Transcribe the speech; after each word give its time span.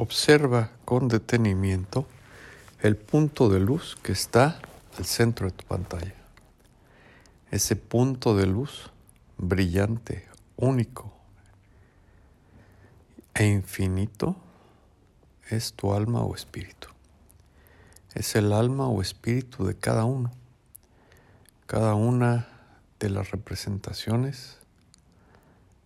Observa 0.00 0.70
con 0.84 1.08
detenimiento 1.08 2.06
el 2.82 2.96
punto 2.96 3.48
de 3.48 3.58
luz 3.58 3.96
que 4.00 4.12
está 4.12 4.60
al 4.96 5.04
centro 5.04 5.46
de 5.46 5.56
tu 5.56 5.64
pantalla. 5.64 6.14
Ese 7.50 7.74
punto 7.74 8.36
de 8.36 8.46
luz 8.46 8.92
brillante, 9.38 10.28
único 10.56 11.12
e 13.34 13.46
infinito 13.46 14.36
es 15.48 15.72
tu 15.72 15.92
alma 15.92 16.22
o 16.22 16.32
espíritu. 16.36 16.86
Es 18.14 18.36
el 18.36 18.52
alma 18.52 18.86
o 18.86 19.02
espíritu 19.02 19.66
de 19.66 19.74
cada 19.74 20.04
uno. 20.04 20.30
Cada 21.66 21.96
una 21.96 22.46
de 23.00 23.10
las 23.10 23.32
representaciones 23.32 24.58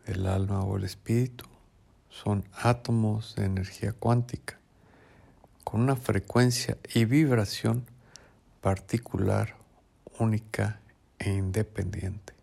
del 0.04 0.26
alma 0.26 0.60
o 0.60 0.76
el 0.76 0.84
espíritu 0.84 1.46
son 2.12 2.44
átomos 2.52 3.34
de 3.36 3.46
energía 3.46 3.92
cuántica 3.92 4.58
con 5.64 5.80
una 5.80 5.96
frecuencia 5.96 6.76
y 6.94 7.06
vibración 7.06 7.86
particular, 8.60 9.56
única 10.18 10.80
e 11.18 11.30
independiente, 11.30 12.34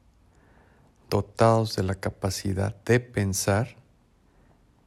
dotados 1.09 1.75
de 1.75 1.83
la 1.83 1.95
capacidad 1.95 2.75
de 2.83 2.99
pensar, 2.99 3.75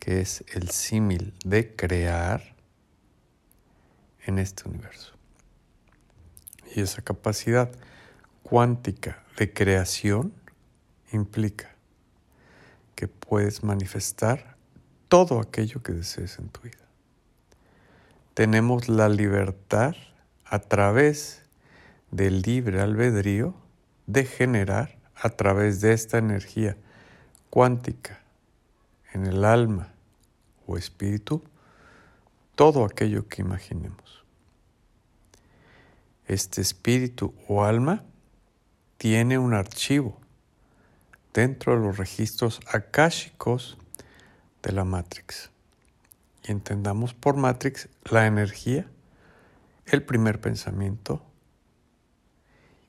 que 0.01 0.21
es 0.21 0.45
el 0.53 0.71
símil 0.71 1.33
de 1.45 1.75
crear 1.77 2.57
en 4.27 4.39
este 4.39 4.69
universo. 4.69 5.15
Y 6.75 6.81
esa 6.81 7.03
capacidad 7.03 7.71
cuántica 8.43 9.23
de 9.39 9.53
creación 9.53 10.35
implica 11.13 11.77
que 12.97 13.07
puedes 13.07 13.63
manifestar 13.63 14.57
todo 15.13 15.41
aquello 15.41 15.83
que 15.83 15.93
desees 15.93 16.39
en 16.39 16.49
tu 16.49 16.63
vida. 16.63 16.89
Tenemos 18.33 18.89
la 18.89 19.11
libertad 19.11 19.95
a 20.47 20.59
través 20.59 21.43
del 22.11 22.41
libre 22.41 22.81
albedrío 22.81 23.55
de 24.07 24.25
generar 24.25 24.97
a 25.15 25.29
través 25.29 25.83
de 25.83 25.93
esta 25.93 26.17
energía 26.17 26.79
cuántica 27.51 28.23
en 29.13 29.27
el 29.27 29.45
alma 29.45 29.93
o 30.67 30.79
espíritu 30.79 31.43
todo 32.55 32.87
aquello 32.87 33.29
que 33.29 33.43
imaginemos. 33.43 34.25
Este 36.27 36.63
espíritu 36.63 37.35
o 37.49 37.65
alma 37.65 38.03
tiene 38.97 39.37
un 39.37 39.53
archivo 39.53 40.19
dentro 41.35 41.75
de 41.75 41.85
los 41.87 41.99
registros 41.99 42.61
akáshicos 42.67 43.77
de 44.63 44.73
la 44.73 44.85
Matrix. 44.85 45.51
Y 46.45 46.53
entendamos 46.53 47.15
por 47.15 47.37
Matrix 47.37 47.89
la 48.05 48.27
energía, 48.27 48.87
el 49.87 50.03
primer 50.03 50.41
pensamiento. 50.41 51.23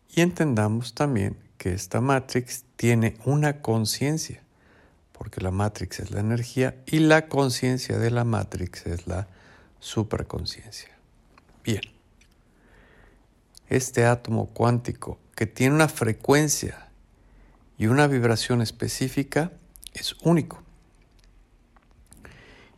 Y 0.09 0.21
entendamos 0.21 0.93
también 0.93 1.37
que 1.57 1.73
esta 1.73 2.01
Matrix 2.01 2.65
tiene 2.75 3.17
una 3.25 3.61
conciencia, 3.61 4.43
porque 5.11 5.41
la 5.41 5.51
Matrix 5.51 5.99
es 5.99 6.11
la 6.11 6.19
energía 6.19 6.75
y 6.85 6.99
la 6.99 7.27
conciencia 7.27 7.97
de 7.97 8.11
la 8.11 8.23
Matrix 8.23 8.85
es 8.85 9.07
la 9.07 9.27
supraconciencia. 9.79 10.89
Bien, 11.63 11.81
este 13.69 14.05
átomo 14.05 14.47
cuántico 14.47 15.19
que 15.35 15.47
tiene 15.47 15.75
una 15.75 15.87
frecuencia 15.87 16.89
y 17.77 17.87
una 17.87 18.07
vibración 18.07 18.61
específica 18.61 19.51
es 19.93 20.15
único. 20.21 20.61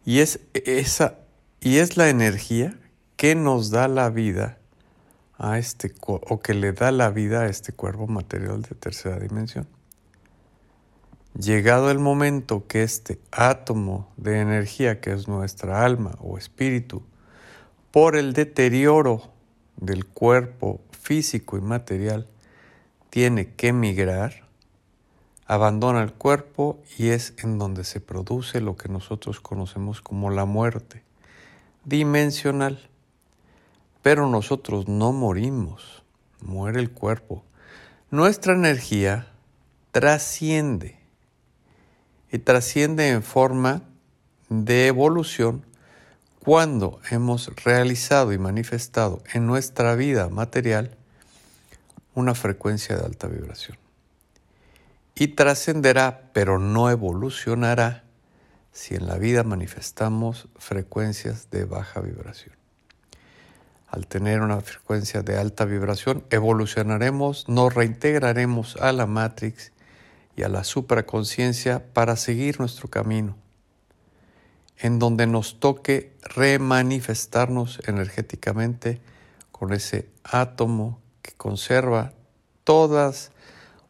Y 0.05 0.19
es 0.19 0.39
esa 0.53 1.15
y 1.59 1.77
es 1.77 1.97
la 1.97 2.09
energía 2.09 2.77
que 3.17 3.33
nos 3.33 3.71
da 3.71 3.87
la 3.87 4.09
vida 4.09 4.59
a 5.37 5.57
este 5.57 5.93
o 6.05 6.39
que 6.39 6.53
le 6.53 6.73
da 6.73 6.91
la 6.91 7.09
vida 7.09 7.41
a 7.41 7.47
este 7.47 7.73
cuerpo 7.73 8.07
material 8.07 8.61
de 8.61 8.75
tercera 8.75 9.19
dimensión. 9.19 9.67
Llegado 11.37 11.91
el 11.91 11.99
momento 11.99 12.65
que 12.67 12.83
este 12.83 13.19
átomo 13.31 14.09
de 14.15 14.39
energía 14.39 15.01
que 15.01 15.11
es 15.11 15.27
nuestra 15.27 15.83
alma 15.83 16.15
o 16.19 16.37
espíritu, 16.37 17.03
por 17.91 18.15
el 18.15 18.33
deterioro 18.33 19.33
del 19.75 20.05
cuerpo 20.05 20.79
físico 20.91 21.57
y 21.57 21.61
material, 21.61 22.27
tiene 23.09 23.53
que 23.53 23.73
migrar, 23.73 24.44
abandona 25.45 26.01
el 26.01 26.13
cuerpo 26.13 26.79
y 26.97 27.09
es 27.09 27.33
en 27.37 27.59
donde 27.59 27.83
se 27.83 28.01
produce 28.01 28.61
lo 28.61 28.75
que 28.75 28.89
nosotros 28.89 29.39
conocemos 29.39 30.01
como 30.01 30.31
la 30.31 30.45
muerte 30.45 31.03
dimensional. 31.83 32.89
Pero 34.01 34.27
nosotros 34.27 34.87
no 34.87 35.13
morimos, 35.13 36.03
muere 36.41 36.79
el 36.79 36.91
cuerpo. 36.91 37.43
Nuestra 38.11 38.53
energía 38.53 39.27
trasciende 39.91 40.99
y 42.31 42.39
trasciende 42.39 43.09
en 43.09 43.23
forma 43.23 43.83
de 44.49 44.87
evolución 44.87 45.65
cuando 46.39 46.99
hemos 47.09 47.51
realizado 47.63 48.31
y 48.31 48.37
manifestado 48.37 49.23
en 49.33 49.47
nuestra 49.47 49.95
vida 49.95 50.29
material 50.29 50.95
una 52.13 52.35
frecuencia 52.35 52.95
de 52.95 53.05
alta 53.05 53.27
vibración 53.27 53.84
y 55.15 55.29
trascenderá, 55.29 56.29
pero 56.33 56.59
no 56.59 56.89
evolucionará 56.89 58.03
si 58.71 58.95
en 58.95 59.07
la 59.07 59.17
vida 59.17 59.43
manifestamos 59.43 60.49
frecuencias 60.57 61.49
de 61.49 61.63
baja 61.63 62.01
vibración. 62.01 62.53
Al 63.87 64.07
tener 64.07 64.41
una 64.41 64.59
frecuencia 64.59 65.21
de 65.21 65.37
alta 65.37 65.63
vibración, 65.63 66.25
evolucionaremos, 66.29 67.47
nos 67.47 67.73
reintegraremos 67.73 68.75
a 68.75 68.91
la 68.91 69.05
Matrix 69.05 69.71
y 70.35 70.43
a 70.43 70.49
la 70.49 70.65
supraconciencia 70.65 71.93
para 71.93 72.17
seguir 72.17 72.59
nuestro 72.59 72.89
camino, 72.89 73.37
en 74.77 74.99
donde 74.99 75.27
nos 75.27 75.61
toque 75.61 76.13
remanifestarnos 76.23 77.79
energéticamente 77.87 78.99
con 79.53 79.71
ese 79.71 80.09
átomo 80.25 80.99
que 81.21 81.31
conserva 81.31 82.11
todas 82.65 83.31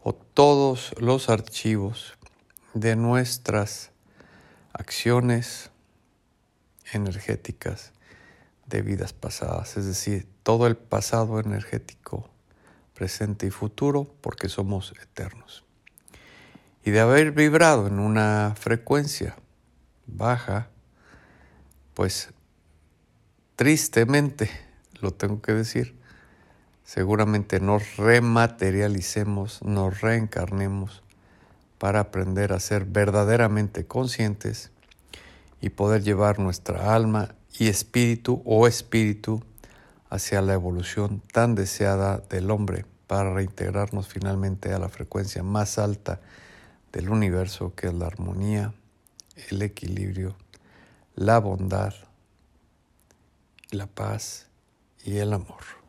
o 0.08 0.14
todos 0.14 0.94
los 1.00 1.30
archivos 1.30 2.14
de 2.76 2.96
nuestras 2.96 3.90
acciones 4.72 5.72
energéticas 6.94 7.92
de 8.68 8.84
vidas 8.84 9.14
pasadas, 9.14 9.78
es 9.78 9.88
decir, 9.88 10.28
todo 10.44 10.68
el 10.68 10.78
pasado 10.78 11.40
energético, 11.40 12.30
presente 12.94 13.48
y 13.48 13.50
futuro, 13.50 14.04
porque 14.22 14.48
somos 14.48 14.94
eternos. 15.02 15.66
Y 16.84 16.92
de 16.92 17.00
haber 17.00 17.32
vibrado 17.32 17.88
en 17.88 17.98
una 17.98 18.54
frecuencia 18.56 19.36
baja, 20.06 20.70
pues 21.96 22.30
tristemente, 23.56 24.52
lo 25.02 25.10
tengo 25.10 25.42
que 25.42 25.54
decir, 25.54 25.98
seguramente 26.86 27.60
nos 27.60 27.98
rematerialicemos, 27.98 29.62
nos 29.64 30.02
reencarnemos 30.02 31.04
para 31.78 32.00
aprender 32.00 32.54
a 32.54 32.60
ser 32.60 32.86
verdaderamente 32.86 33.86
conscientes 33.86 34.72
y 35.60 35.70
poder 35.70 36.04
llevar 36.04 36.40
nuestra 36.40 36.96
alma 36.96 37.36
y 37.58 37.68
espíritu 37.68 38.42
o 38.46 38.68
espíritu 38.68 39.44
hacia 40.10 40.42
la 40.42 40.54
evolución 40.54 41.22
tan 41.34 41.56
deseada 41.56 42.20
del 42.30 42.52
hombre 42.52 42.86
para 43.08 43.34
reintegrarnos 43.34 44.08
finalmente 44.08 44.72
a 44.72 44.80
la 44.80 44.90
frecuencia 44.90 45.44
más 45.44 45.80
alta 45.80 46.22
del 46.94 47.10
universo 47.10 47.74
que 47.76 47.88
es 47.88 47.94
la 47.94 48.08
armonía, 48.08 48.74
el 49.50 49.62
equilibrio, 49.64 50.36
la 51.16 51.40
bondad, 51.40 51.94
la 53.72 53.88
paz 53.88 54.48
y 55.04 55.18
el 55.18 55.34
amor. 55.34 55.85